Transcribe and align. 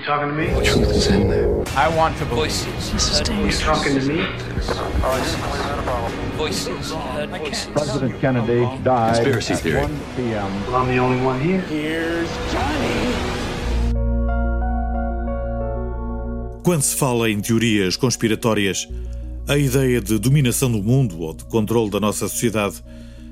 You 0.00 0.06
talking 0.06 0.28
to 0.28 0.34
me? 0.34 0.46
The 0.46 0.62
truth 0.62 0.90
is 0.96 1.06
in 1.08 1.28
there. 1.28 1.62
I 1.76 1.94
want 1.94 2.16
to 2.16 2.24
voices. 2.24 2.90
This 2.90 3.10
is 3.10 3.20
dangerous. 3.20 3.60
You 3.60 3.66
talking 3.66 4.00
to 4.00 4.06
me? 4.08 4.24
Voices. 6.38 6.94
President 7.74 8.18
Kennedy 8.18 8.64
died 8.82 9.16
Conspiracy 9.16 9.52
at 9.52 9.58
theory. 9.60 9.82
1 9.82 10.00
p.m. 10.16 10.66
Well, 10.66 10.76
I'm 10.76 10.88
the 10.88 10.98
only 10.98 11.22
one 11.22 11.38
here. 11.38 12.24
Quando 16.64 16.80
se 16.80 16.96
fala 16.96 17.28
em 17.28 17.38
teorias 17.42 17.94
conspiratórias, 17.94 18.88
a 19.46 19.58
ideia 19.58 20.00
de 20.00 20.18
dominação 20.18 20.72
do 20.72 20.82
mundo 20.82 21.20
ou 21.20 21.34
de 21.34 21.44
controle 21.44 21.90
da 21.90 22.00
nossa 22.00 22.26
sociedade 22.26 22.82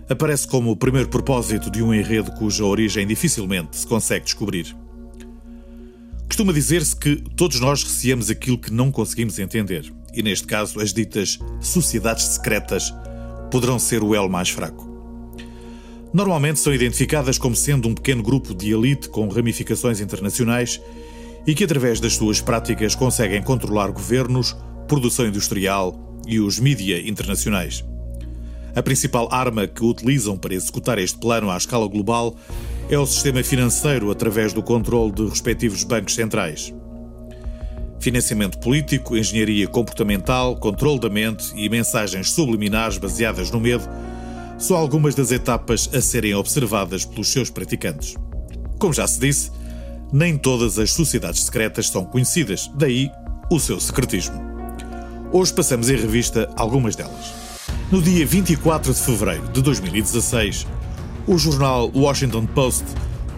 aparece 0.07 0.46
como 0.46 0.71
o 0.71 0.77
primeiro 0.77 1.09
propósito 1.09 1.71
de 1.71 1.82
um 1.82 1.95
enredo 1.95 2.30
cuja 2.32 2.62
origem 2.66 3.07
dificilmente 3.07 3.75
se 3.75 3.87
consegue 3.87 4.27
descobrir. 4.27 4.77
Costuma 6.29 6.52
dizer-se 6.52 6.95
que 6.95 7.16
todos 7.34 7.58
nós 7.58 7.82
receamos 7.82 8.30
aquilo 8.30 8.58
que 8.58 8.72
não 8.72 8.93
conseguimos 8.93 9.39
entender, 9.39 9.93
e 10.14 10.22
neste 10.22 10.46
caso, 10.46 10.79
as 10.79 10.93
ditas 10.93 11.39
sociedades 11.61 12.25
secretas 12.25 12.94
poderão 13.50 13.79
ser 13.79 14.03
o 14.03 14.14
elo 14.14 14.29
mais 14.29 14.50
fraco. 14.50 14.86
Normalmente 16.12 16.61
são 16.61 16.72
identificadas 16.72 17.39
como 17.39 17.56
sendo 17.56 17.89
um 17.89 17.94
pequeno 17.94 18.22
grupo 18.22 18.54
de 18.54 18.72
elite 18.72 19.08
com 19.08 19.26
ramificações 19.29 20.00
internacionais 20.00 20.80
e 21.46 21.54
que, 21.54 21.64
através 21.64 21.98
das 21.98 22.14
suas 22.14 22.40
práticas, 22.40 22.95
conseguem 22.95 23.42
controlar 23.42 23.90
governos, 23.90 24.54
produção 24.86 25.26
industrial 25.26 26.20
e 26.26 26.39
os 26.39 26.61
mídia 26.61 27.00
internacionais. 27.08 27.84
A 28.79 28.82
principal 28.82 29.27
arma 29.32 29.67
que 29.67 29.85
utilizam 29.85 30.39
para 30.39 30.55
executar 30.55 31.00
este 31.00 31.18
plano 31.18 31.50
à 31.50 31.57
escala 31.57 31.89
global 31.89 32.37
é 32.89 32.97
o 32.97 33.05
sistema 33.05 33.42
financeiro 33.42 34.09
através 34.09 34.53
do 34.53 34.62
controle 34.62 35.11
de 35.11 35.27
respectivos 35.27 35.83
bancos 35.83 36.14
centrais. 36.14 36.73
Financiamento 37.98 38.56
político, 38.61 39.17
engenharia 39.17 39.67
comportamental, 39.67 40.55
controle 40.55 41.01
da 41.01 41.09
mente 41.09 41.53
e 41.57 41.69
mensagens 41.69 42.31
subliminares 42.31 42.98
baseadas 42.98 43.51
no 43.51 43.59
medo 43.59 43.83
são 44.59 44.77
algumas 44.77 45.17
das 45.17 45.33
etapas 45.33 45.91
a 45.92 46.01
serem 46.01 46.37
observadas 46.37 47.05
pelos 47.05 47.33
seus 47.33 47.51
praticantes. 47.51 48.15
Como 48.79 48.95
já 48.95 49.09
se 49.09 49.19
disse, 49.19 49.51
nem 50.13 50.39
todas 50.39 50.79
as 50.79 50.92
sociedades 50.92 51.42
secretas 51.42 51.89
são 51.89 52.05
conhecidas, 52.05 52.70
daí 52.77 53.11
o 53.51 53.59
seu 53.59 53.81
secretismo. 53.81 54.41
Hoje 55.33 55.53
passamos 55.53 55.91
em 55.91 55.97
revista 55.97 56.48
algumas 56.55 56.95
delas. 56.95 57.48
No 57.91 58.03
dia 58.03 58.27
24 58.27 58.92
de 58.92 59.00
fevereiro 59.00 59.48
de 59.48 59.62
2016, 59.62 60.67
o 61.27 61.39
jornal 61.39 61.91
Washington 61.95 62.45
Post 62.45 62.84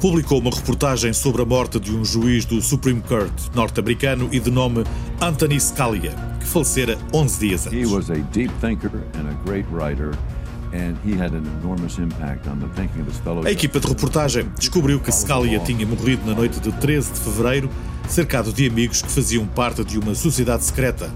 publicou 0.00 0.40
uma 0.40 0.50
reportagem 0.50 1.12
sobre 1.12 1.42
a 1.42 1.44
morte 1.44 1.78
de 1.78 1.94
um 1.94 2.04
juiz 2.04 2.44
do 2.44 2.60
Supreme 2.60 3.00
Court 3.00 3.32
norte-americano 3.54 4.28
e 4.32 4.40
de 4.40 4.50
nome 4.50 4.82
Anthony 5.20 5.60
Scalia, 5.60 6.12
que 6.40 6.46
falecera 6.46 6.98
11 7.12 7.38
dias 7.38 7.66
He 7.66 7.68
antes. 7.68 7.92
was 7.92 8.10
a 8.10 8.16
deep 8.32 8.52
thinker 8.60 8.90
and 9.14 9.28
a 9.28 9.34
great 9.48 9.68
writer, 9.72 10.18
he 11.04 11.14
A 13.46 13.52
equipa 13.52 13.78
de 13.78 13.86
reportagem 13.86 14.50
descobriu 14.58 14.98
que 14.98 15.12
Scalia 15.12 15.60
tinha 15.60 15.86
morrido 15.86 16.26
na 16.26 16.34
noite 16.34 16.58
de 16.58 16.72
13 16.72 17.12
de 17.12 17.20
fevereiro, 17.20 17.70
cercado 18.08 18.52
de 18.52 18.66
amigos 18.66 19.00
que 19.00 19.12
faziam 19.12 19.46
parte 19.46 19.84
de 19.84 19.96
uma 19.96 20.12
sociedade 20.16 20.64
secreta, 20.64 21.08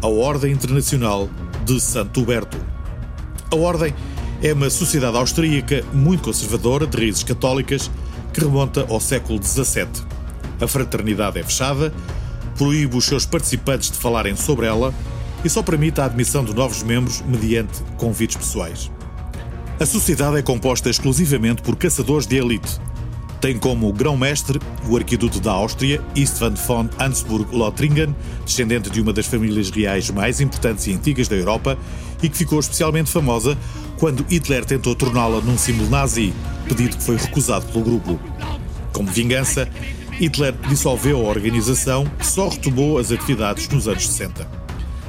a 0.00 0.08
Ordem 0.08 0.52
Internacional 0.52 1.28
de 1.64 1.80
Santo 1.80 2.20
Huberto. 2.20 2.56
A 3.50 3.56
Ordem 3.56 3.94
é 4.42 4.52
uma 4.52 4.70
sociedade 4.70 5.16
austríaca 5.16 5.84
muito 5.92 6.24
conservadora, 6.24 6.86
de 6.86 6.96
raízes 6.96 7.22
católicas, 7.22 7.90
que 8.32 8.40
remonta 8.40 8.86
ao 8.88 9.00
século 9.00 9.42
XVII. 9.42 9.86
A 10.60 10.66
fraternidade 10.66 11.38
é 11.38 11.42
fechada, 11.42 11.92
proíbe 12.56 12.96
os 12.96 13.04
seus 13.04 13.26
participantes 13.26 13.90
de 13.90 13.98
falarem 13.98 14.34
sobre 14.36 14.66
ela 14.66 14.92
e 15.44 15.48
só 15.48 15.62
permite 15.62 16.00
a 16.00 16.06
admissão 16.06 16.44
de 16.44 16.54
novos 16.54 16.82
membros 16.82 17.20
mediante 17.22 17.82
convites 17.96 18.36
pessoais. 18.36 18.90
A 19.78 19.86
sociedade 19.86 20.38
é 20.38 20.42
composta 20.42 20.88
exclusivamente 20.88 21.62
por 21.62 21.76
caçadores 21.76 22.26
de 22.26 22.36
elite. 22.36 22.80
Tem 23.42 23.58
como 23.58 23.92
grão-mestre 23.92 24.60
o 24.88 24.96
arquiduto 24.96 25.40
da 25.40 25.50
Áustria, 25.50 26.00
Istvan 26.14 26.54
von 26.54 26.88
Ansburg-Lothringen, 27.00 28.14
descendente 28.44 28.88
de 28.88 29.00
uma 29.00 29.12
das 29.12 29.26
famílias 29.26 29.68
reais 29.68 30.08
mais 30.10 30.40
importantes 30.40 30.86
e 30.86 30.92
antigas 30.92 31.26
da 31.26 31.34
Europa 31.34 31.76
e 32.22 32.28
que 32.28 32.38
ficou 32.38 32.60
especialmente 32.60 33.10
famosa 33.10 33.58
quando 33.98 34.24
Hitler 34.30 34.64
tentou 34.64 34.94
torná-la 34.94 35.40
num 35.40 35.58
símbolo 35.58 35.90
nazi, 35.90 36.32
pedido 36.68 36.96
que 36.96 37.02
foi 37.02 37.16
recusado 37.16 37.66
pelo 37.66 37.84
grupo. 37.84 38.20
Como 38.92 39.10
vingança, 39.10 39.68
Hitler 40.12 40.54
dissolveu 40.68 41.18
a 41.26 41.28
organização 41.28 42.06
que 42.20 42.26
só 42.26 42.48
retomou 42.48 42.96
as 42.96 43.10
atividades 43.10 43.68
nos 43.70 43.88
anos 43.88 44.06
60. 44.06 44.48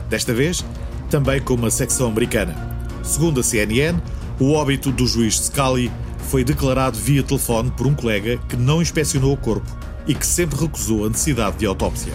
Desta 0.09 0.33
vez, 0.33 0.65
também 1.07 1.39
com 1.39 1.53
uma 1.53 1.69
secção 1.69 2.07
americana. 2.07 2.55
Segundo 3.03 3.41
a 3.41 3.43
CNN, 3.43 3.99
o 4.39 4.53
óbito 4.53 4.91
do 4.91 5.05
juiz 5.05 5.39
Scully 5.39 5.91
foi 6.33 6.43
declarado 6.43 6.97
via 6.97 7.21
telefone 7.21 7.69
por 7.69 7.85
um 7.85 7.93
colega 7.93 8.39
que 8.49 8.57
não 8.57 8.81
inspecionou 8.81 9.33
o 9.33 9.37
corpo 9.37 9.69
e 10.07 10.15
que 10.15 10.25
sempre 10.25 10.59
recusou 10.59 11.05
a 11.05 11.09
necessidade 11.09 11.57
de 11.57 11.67
autópsia. 11.67 12.11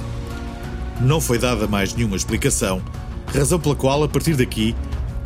Não 1.01 1.21
foi 1.21 1.39
dada 1.39 1.69
mais 1.69 1.95
nenhuma 1.95 2.17
explicação, 2.17 2.83
razão 3.33 3.61
pela 3.61 3.77
qual, 3.77 4.03
a 4.03 4.09
partir 4.09 4.35
daqui, 4.35 4.75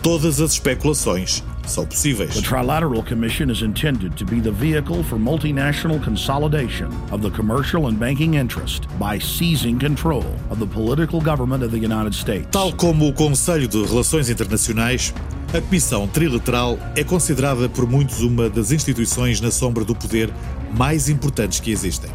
todas 0.03 0.43
as 0.43 0.53
especulações 0.53 1.43
são 1.67 1.87
possíveis. 1.87 2.35
The 2.35 2.43
Trilateral 2.43 3.03
Commission 3.03 3.51
is 3.51 3.63
intended 3.63 4.15
to 4.19 4.27
be 4.27 4.43
the 4.43 4.51
vehicle 4.51 5.03
for 5.05 5.19
multinational 5.19 5.99
consolidation 6.05 6.89
of 7.11 7.23
the 7.23 7.31
commercial 7.31 7.89
and 7.89 7.95
banking 7.95 8.35
interest 8.35 8.87
by 8.99 9.19
seizing 9.19 9.79
control 9.79 10.27
of 10.51 10.59
the 10.59 10.67
political 10.67 11.19
government 11.19 11.65
of 11.65 11.71
the 11.71 11.79
United 11.79 12.15
States. 12.15 12.49
Tal 12.51 12.75
como 12.75 13.09
o 13.09 13.13
Conselho 13.15 13.67
de 13.67 13.83
Relações 13.87 14.29
Internacionais, 14.29 15.15
a 15.55 15.61
Comissão 15.61 16.09
Trilateral 16.09 16.79
é 16.97 17.05
considerada 17.05 17.69
por 17.69 17.87
muitos 17.87 18.23
uma 18.23 18.49
das 18.49 18.73
instituições 18.73 19.39
na 19.39 19.51
sombra 19.51 19.85
do 19.85 19.95
poder 19.95 20.33
mais 20.75 21.11
importantes 21.11 21.61
que 21.61 21.71
existem. 21.71 22.11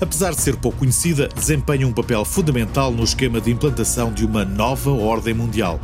Apesar 0.00 0.32
de 0.32 0.40
ser 0.40 0.56
pouco 0.56 0.78
conhecida, 0.78 1.28
desempenha 1.28 1.86
um 1.86 1.92
papel 1.92 2.24
fundamental 2.24 2.90
no 2.90 3.04
esquema 3.04 3.40
de 3.40 3.52
implantação 3.52 4.12
de 4.12 4.26
uma 4.26 4.44
nova 4.44 4.90
ordem 4.90 5.32
mundial. 5.32 5.78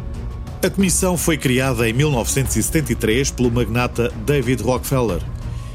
A 0.60 0.68
comissão 0.68 1.16
foi 1.16 1.38
criada 1.38 1.88
em 1.88 1.92
1973 1.92 3.30
pelo 3.30 3.50
magnata 3.50 4.12
David 4.24 4.60
Rockefeller 4.60 5.22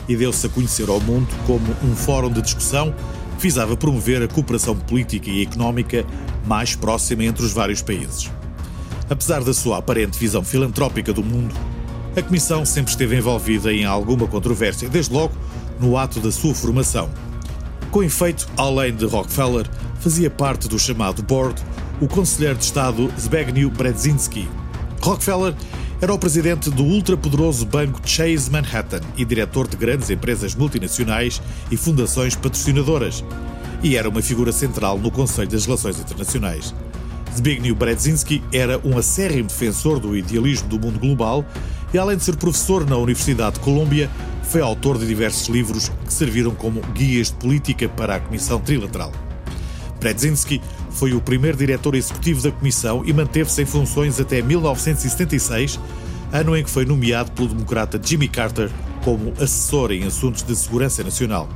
e 0.10 0.16
deu-se 0.18 0.46
a 0.46 0.50
conhecer 0.50 0.90
ao 0.90 1.00
mundo 1.00 1.30
como 1.48 1.74
um 1.84 1.96
fórum 1.96 2.30
de 2.30 2.42
discussão 2.42 2.94
que 3.38 3.44
visava 3.44 3.78
promover 3.78 4.22
a 4.22 4.28
cooperação 4.28 4.76
política 4.76 5.30
e 5.30 5.44
económica 5.44 6.06
mais 6.46 6.76
próxima 6.76 7.24
entre 7.24 7.46
os 7.46 7.54
vários 7.54 7.82
países. 7.82 8.30
Apesar 9.12 9.44
da 9.44 9.54
sua 9.54 9.78
aparente 9.78 10.18
visão 10.18 10.42
filantrópica 10.42 11.12
do 11.12 11.22
mundo, 11.22 11.54
a 12.16 12.22
Comissão 12.22 12.66
sempre 12.66 12.92
esteve 12.92 13.18
envolvida 13.18 13.74
em 13.74 13.84
alguma 13.84 14.26
controvérsia, 14.26 14.88
desde 14.88 15.14
logo 15.14 15.34
no 15.82 15.98
ato 15.98 16.22
da 16.22 16.32
sua 16.32 16.56
formação. 16.56 17.10
Com 17.92 18.02
efeito, 18.02 18.48
além 18.56 18.96
de 18.96 19.06
Rockefeller, 19.06 19.70
fazia 20.00 20.30
parte 20.30 20.70
do 20.70 20.80
chamado 20.80 21.22
Board 21.22 21.62
o 22.00 22.08
conselheiro 22.08 22.58
de 22.58 22.64
Estado 22.64 23.12
Zbigniew 23.20 23.70
Brzezinski. 23.70 24.48
Rockefeller 25.02 25.54
era 26.00 26.14
o 26.14 26.18
presidente 26.18 26.70
do 26.70 26.86
ultrapoderoso 26.86 27.66
banco 27.66 28.00
Chase 28.06 28.50
Manhattan 28.50 29.02
e 29.18 29.26
diretor 29.26 29.68
de 29.68 29.76
grandes 29.76 30.10
empresas 30.10 30.56
multinacionais 30.56 31.42
e 31.70 31.76
fundações 31.76 32.34
patrocinadoras, 32.34 33.26
e 33.84 33.98
era 33.98 34.08
uma 34.08 34.22
figura 34.22 34.54
central 34.54 34.98
no 34.98 35.12
Conselho 35.12 35.50
das 35.50 35.66
Relações 35.66 36.00
Internacionais. 36.00 36.74
Zbigniew 37.36 37.76
Brzezinski 37.76 38.44
era 38.52 38.80
um 38.84 38.98
acérrimo 38.98 39.48
defensor 39.48 40.00
do 40.00 40.16
idealismo 40.16 40.68
do 40.68 40.80
mundo 40.80 41.00
global 41.00 41.46
e, 41.94 41.98
além 41.98 42.18
de 42.18 42.24
ser 42.24 42.36
professor 42.36 42.86
na 42.86 42.98
Universidade 42.98 43.56
de 43.56 43.62
Colômbia, 43.62 44.10
foi 44.44 44.62
autor 44.62 44.98
de 44.98 45.08
diversos 45.08 45.48
livros 45.48 45.90
que 46.06 46.14
serviram 46.14 46.52
como 46.52 46.82
guias 46.94 47.28
de 47.28 47.36
política 47.36 47.88
para 47.88 48.16
a 48.16 48.20
Comissão 48.20 48.60
Trilateral. 48.60 49.12
Brzezinski 50.00 50.62
foi 50.90 51.14
o 51.14 51.22
primeiro 51.22 51.58
diretor 51.58 51.96
executivo 51.96 52.42
da 52.42 52.52
Comissão 52.52 53.04
e 53.06 53.14
manteve-se 53.14 53.62
em 53.62 53.66
funções 53.66 54.20
até 54.20 54.42
1976, 54.42 55.80
ano 56.34 56.58
em 56.58 56.64
que 56.64 56.70
foi 56.70 56.86
nomeado 56.86 57.32
pelo 57.32 57.50
democrata 57.50 58.00
Jimmy 58.04 58.28
Carter 58.28 58.70
como 59.04 59.32
assessor 59.40 59.92
em 59.92 60.04
assuntos 60.06 60.44
de 60.44 60.56
segurança 60.56 61.04
nacional. 61.04 61.48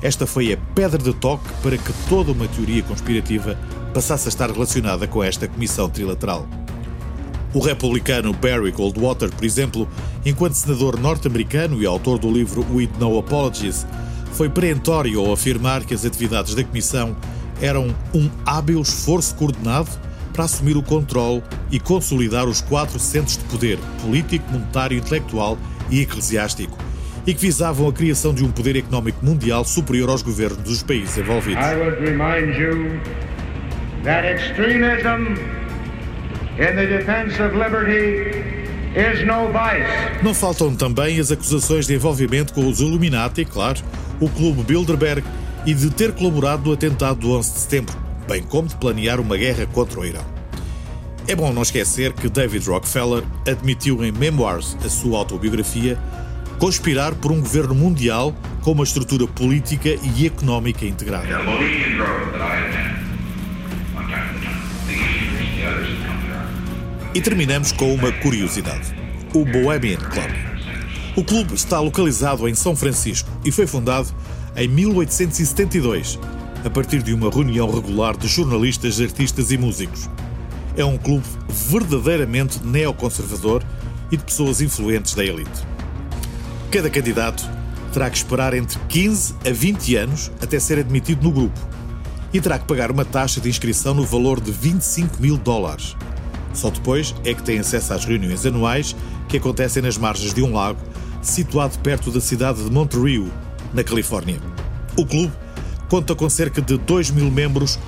Esta 0.00 0.26
foi 0.26 0.52
a 0.52 0.56
pedra 0.74 0.98
de 0.98 1.12
toque 1.12 1.48
para 1.62 1.76
que 1.76 1.92
toda 2.08 2.32
uma 2.32 2.48
teoria 2.48 2.82
conspirativa 2.82 3.56
passasse 3.92 4.28
a 4.28 4.30
estar 4.30 4.50
relacionada 4.50 5.06
com 5.06 5.22
esta 5.22 5.46
Comissão 5.46 5.88
Trilateral. 5.88 6.46
O 7.54 7.60
republicano 7.60 8.32
Barry 8.32 8.70
Goldwater, 8.70 9.30
por 9.30 9.44
exemplo, 9.44 9.86
enquanto 10.24 10.54
senador 10.54 10.98
norte-americano 10.98 11.82
e 11.82 11.86
autor 11.86 12.18
do 12.18 12.30
livro 12.30 12.66
With 12.72 12.90
No 12.98 13.18
Apologies, 13.18 13.86
foi 14.32 14.48
perentório 14.48 15.20
ao 15.20 15.32
afirmar 15.32 15.84
que 15.84 15.92
as 15.92 16.04
atividades 16.04 16.54
da 16.54 16.64
Comissão 16.64 17.14
eram 17.60 17.94
um 18.14 18.30
hábil 18.46 18.80
esforço 18.80 19.34
coordenado 19.34 19.90
para 20.32 20.44
assumir 20.44 20.76
o 20.78 20.82
controle 20.82 21.42
e 21.70 21.78
consolidar 21.78 22.46
os 22.46 22.62
quatro 22.62 22.98
centros 22.98 23.36
de 23.36 23.44
poder 23.44 23.78
político, 24.00 24.50
monetário, 24.50 24.96
intelectual 24.96 25.58
e 25.90 26.00
eclesiástico, 26.00 26.76
e 27.26 27.34
que 27.34 27.40
visavam 27.40 27.86
a 27.86 27.92
criação 27.92 28.32
de 28.32 28.42
um 28.42 28.50
poder 28.50 28.76
económico 28.76 29.24
mundial 29.24 29.62
superior 29.64 30.08
aos 30.08 30.22
governos 30.22 30.62
dos 30.62 30.82
países 30.82 31.18
envolvidos. 31.18 31.62
I 31.62 31.74
that 34.04 34.24
extremism 34.24 35.36
in 36.58 36.76
the 36.76 36.86
defense 36.86 37.40
of 37.40 37.56
liberty 37.56 38.30
is 38.94 39.24
no 39.24 39.48
vice. 39.48 40.22
Não 40.22 40.34
faltam 40.34 40.74
também 40.74 41.18
as 41.20 41.30
acusações 41.30 41.86
de 41.86 41.94
envolvimento 41.94 42.52
com 42.52 42.66
os 42.68 42.80
Illuminati, 42.80 43.44
claro, 43.44 43.80
o 44.20 44.28
Clube 44.28 44.62
Bilderberg 44.62 45.22
e 45.64 45.72
de 45.72 45.90
ter 45.90 46.12
colaborado 46.12 46.66
no 46.66 46.72
atentado 46.72 47.20
do 47.20 47.32
11 47.32 47.52
de 47.52 47.58
setembro, 47.60 47.96
bem 48.28 48.42
como 48.42 48.68
de 48.68 48.76
planear 48.76 49.20
uma 49.20 49.36
guerra 49.36 49.66
contra 49.66 50.00
o 50.00 50.04
Irão. 50.04 50.24
É 51.28 51.36
bom 51.36 51.52
não 51.52 51.62
esquecer 51.62 52.12
que 52.12 52.28
David 52.28 52.68
Rockefeller 52.68 53.22
admitiu 53.48 54.04
em 54.04 54.10
Memoirs, 54.10 54.76
a 54.84 54.88
sua 54.88 55.18
autobiografia, 55.18 55.96
conspirar 56.58 57.14
por 57.14 57.30
um 57.30 57.40
governo 57.40 57.74
mundial 57.74 58.34
com 58.62 58.72
uma 58.72 58.84
estrutura 58.84 59.26
política 59.28 59.90
e 59.90 60.26
económica 60.26 60.84
integrada. 60.84 61.28
E 67.14 67.20
terminamos 67.20 67.72
com 67.72 67.92
uma 67.92 68.10
curiosidade: 68.10 68.94
o 69.34 69.44
Bohemian 69.44 69.98
Club. 69.98 70.30
O 71.14 71.22
clube 71.22 71.54
está 71.54 71.78
localizado 71.78 72.48
em 72.48 72.54
São 72.54 72.74
Francisco 72.74 73.28
e 73.44 73.52
foi 73.52 73.66
fundado 73.66 74.08
em 74.56 74.66
1872, 74.66 76.18
a 76.64 76.70
partir 76.70 77.02
de 77.02 77.12
uma 77.12 77.28
reunião 77.28 77.70
regular 77.70 78.16
de 78.16 78.26
jornalistas, 78.26 78.98
artistas 78.98 79.50
e 79.50 79.58
músicos. 79.58 80.08
É 80.74 80.82
um 80.86 80.96
clube 80.96 81.26
verdadeiramente 81.50 82.64
neoconservador 82.64 83.62
e 84.10 84.16
de 84.16 84.24
pessoas 84.24 84.62
influentes 84.62 85.14
da 85.14 85.22
elite. 85.22 85.66
Cada 86.70 86.88
candidato 86.88 87.46
terá 87.92 88.08
que 88.08 88.16
esperar 88.16 88.54
entre 88.54 88.78
15 88.88 89.34
a 89.46 89.52
20 89.52 89.96
anos 89.96 90.32
até 90.40 90.58
ser 90.58 90.78
admitido 90.78 91.24
no 91.24 91.30
grupo 91.30 91.60
e 92.32 92.40
terá 92.40 92.58
que 92.58 92.64
pagar 92.64 92.90
uma 92.90 93.04
taxa 93.04 93.38
de 93.38 93.50
inscrição 93.50 93.92
no 93.92 94.06
valor 94.06 94.40
de 94.40 94.50
25 94.50 95.20
mil 95.20 95.36
dólares. 95.36 95.94
Só 96.52 96.70
depois 96.70 97.14
é 97.24 97.34
que 97.34 97.42
tem 97.42 97.58
acesso 97.58 97.94
às 97.94 98.04
reuniões 98.04 98.44
anuais 98.44 98.94
que 99.28 99.36
acontecem 99.36 99.82
nas 99.82 99.96
margens 99.96 100.34
de 100.34 100.42
um 100.42 100.52
lago 100.52 100.78
situado 101.22 101.78
perto 101.78 102.10
da 102.10 102.20
cidade 102.20 102.62
de 102.62 102.70
Monterey, 102.70 103.24
na 103.72 103.84
Califórnia. 103.84 104.38
O 104.96 105.06
clube 105.06 105.32
conta 105.88 106.14
com 106.14 106.28
cerca 106.28 106.60
de 106.60 106.76
2 106.76 107.10
mil 107.10 107.30
membros, 107.30 107.78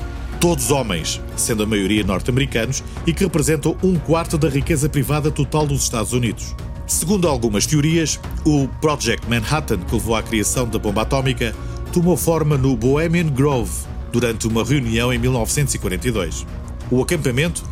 todos 0.40 0.70
homens, 0.70 1.20
sendo 1.36 1.62
a 1.62 1.66
maioria 1.66 2.04
norte-americanos, 2.04 2.82
e 3.06 3.12
que 3.12 3.24
representam 3.24 3.76
um 3.82 3.96
quarto 3.96 4.38
da 4.38 4.48
riqueza 4.48 4.88
privada 4.88 5.30
total 5.30 5.66
dos 5.66 5.82
Estados 5.82 6.12
Unidos. 6.12 6.54
Segundo 6.86 7.26
algumas 7.26 7.66
teorias, 7.66 8.20
o 8.44 8.68
Project 8.80 9.28
Manhattan, 9.28 9.78
que 9.78 9.94
levou 9.94 10.14
à 10.14 10.22
criação 10.22 10.68
da 10.68 10.78
bomba 10.78 11.02
atómica, 11.02 11.54
tomou 11.92 12.16
forma 12.16 12.58
no 12.58 12.76
Bohemian 12.76 13.28
Grove 13.28 13.72
durante 14.12 14.46
uma 14.46 14.62
reunião 14.62 15.12
em 15.12 15.18
1942. 15.18 16.46
O 16.90 17.02
acampamento 17.02 17.64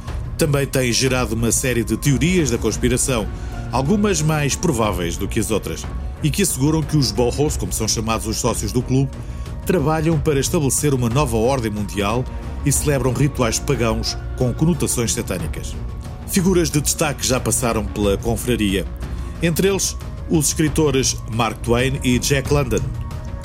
também 0.42 0.66
tem 0.66 0.92
gerado 0.92 1.36
uma 1.36 1.52
série 1.52 1.84
de 1.84 1.96
teorias 1.96 2.50
da 2.50 2.58
conspiração, 2.58 3.28
algumas 3.70 4.20
mais 4.20 4.56
prováveis 4.56 5.16
do 5.16 5.28
que 5.28 5.38
as 5.38 5.52
outras, 5.52 5.86
e 6.20 6.32
que 6.32 6.42
asseguram 6.42 6.82
que 6.82 6.96
os 6.96 7.12
Bohos, 7.12 7.56
como 7.56 7.72
são 7.72 7.86
chamados 7.86 8.26
os 8.26 8.38
sócios 8.38 8.72
do 8.72 8.82
clube, 8.82 9.08
trabalham 9.64 10.18
para 10.18 10.40
estabelecer 10.40 10.94
uma 10.94 11.08
nova 11.08 11.36
ordem 11.36 11.70
mundial 11.70 12.24
e 12.66 12.72
celebram 12.72 13.12
rituais 13.12 13.60
pagãos 13.60 14.18
com 14.36 14.52
conotações 14.52 15.12
satânicas. 15.12 15.76
Figuras 16.26 16.70
de 16.70 16.80
destaque 16.80 17.24
já 17.24 17.38
passaram 17.38 17.84
pela 17.84 18.18
confraria, 18.18 18.84
entre 19.40 19.68
eles 19.68 19.96
os 20.28 20.48
escritores 20.48 21.16
Mark 21.32 21.58
Twain 21.58 22.00
e 22.02 22.18
Jack 22.18 22.52
London, 22.52 22.82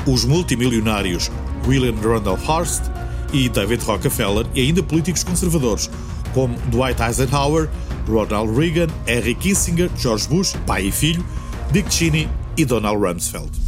os 0.07 0.25
multimilionários 0.25 1.29
William 1.67 1.93
Randolph 2.01 2.49
Hearst 2.49 2.81
e 3.31 3.47
David 3.49 3.83
Rockefeller 3.83 4.47
e 4.55 4.61
ainda 4.61 4.81
políticos 4.81 5.23
conservadores 5.23 5.91
como 6.37 6.55
Dwight 6.69 7.01
Eisenhower, 7.01 7.67
Ronald 8.07 8.55
Reagan, 8.55 8.89
Henry 9.07 9.33
Kissinger, 9.33 9.89
George 9.97 10.27
Bush, 10.27 10.53
pai 10.67 10.85
e 10.85 10.91
filho, 10.91 11.25
Dick 11.71 11.89
Cheney 11.89 12.29
e 12.55 12.63
Donald 12.63 13.01
Rumsfeld. 13.01 13.66